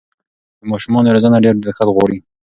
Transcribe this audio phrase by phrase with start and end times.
[0.59, 2.19] د ماشومانو روزنه ډېر دقت غواړي.